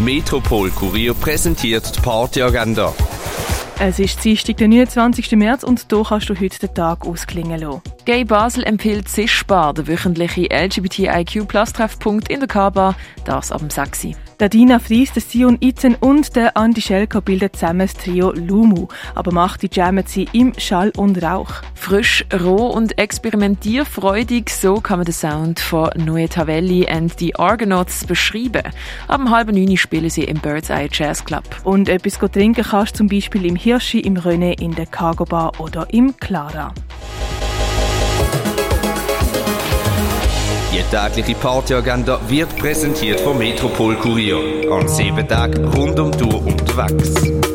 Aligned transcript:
Metropol 0.00 0.70
Kurier 0.70 1.12
präsentiert 1.12 1.94
die 1.94 2.00
Partyagenda. 2.00 2.94
Es 3.78 3.98
ist 3.98 4.24
Dienstag, 4.24 4.56
der 4.56 4.68
29. 4.68 5.32
März 5.32 5.62
und 5.62 5.86
hier 5.90 6.04
kannst 6.04 6.30
du 6.30 6.40
heute 6.40 6.58
den 6.58 6.74
Tag 6.74 7.06
ausklingen 7.06 7.60
lassen. 7.60 7.82
Gay 8.10 8.24
Basel 8.24 8.64
empfiehlt 8.64 9.06
Zischbar, 9.06 9.72
der 9.72 9.86
wöchentliche 9.86 10.48
LGBTIQ-Plus-Treffpunkt 10.50 12.28
in 12.28 12.40
der 12.40 12.48
K-Bar, 12.48 12.96
das 13.24 13.52
ab 13.52 13.60
dem 13.60 13.70
6. 13.70 14.08
Der 14.40 14.48
Dina 14.48 14.80
Fries, 14.80 15.12
der 15.12 15.22
Sion 15.22 15.58
Itzen 15.60 15.94
und 15.94 16.34
der 16.34 16.56
Andi 16.56 16.80
Schelker 16.80 17.20
bilden 17.20 17.52
zusammen 17.52 17.86
das 17.86 17.94
Trio 17.94 18.32
Lumu. 18.32 18.88
Aber 19.14 19.30
macht 19.30 19.62
die 19.62 19.70
jammen 19.70 20.02
sie 20.08 20.26
im 20.32 20.54
Schall 20.58 20.90
und 20.96 21.22
Rauch. 21.22 21.52
Frisch, 21.76 22.24
roh 22.42 22.66
und 22.66 22.98
experimentierfreudig, 22.98 24.50
so 24.50 24.80
kann 24.80 24.98
man 24.98 25.06
den 25.06 25.14
Sound 25.14 25.60
von 25.60 25.90
Noe 25.94 26.28
Tavelli 26.28 26.88
and 26.88 27.16
the 27.20 27.36
Argonauts 27.36 28.04
beschreiben. 28.04 28.72
Ab 29.06 29.20
halb 29.28 29.52
neun 29.52 29.76
spielen 29.76 30.10
sie 30.10 30.24
im 30.24 30.40
Bird's 30.40 30.68
Eye 30.68 30.88
Jazz 30.90 31.24
Club. 31.24 31.44
Und 31.62 31.88
etwas 31.88 32.18
trinken 32.32 32.64
kannst 32.64 32.94
du 32.94 32.98
zum 32.98 33.06
Beispiel 33.06 33.46
im 33.46 33.54
Hirschi, 33.54 34.00
im 34.00 34.16
René, 34.16 34.60
in 34.60 34.74
der 34.74 34.86
Cargo 34.86 35.24
Bar 35.24 35.60
oder 35.60 35.86
im 35.92 36.16
Clara. 36.16 36.74
Die 40.90 40.96
tägliche 40.96 41.34
Partyagenda 41.36 42.18
wird 42.26 42.56
präsentiert 42.56 43.20
vom 43.20 43.38
Metropol 43.38 43.94
Kurier. 43.94 44.72
An 44.72 44.88
sieben 44.88 45.28
Tagen 45.28 45.64
rund 45.68 46.00
um 46.00 46.10
Tour 46.10 46.44
unterwegs. 46.44 47.49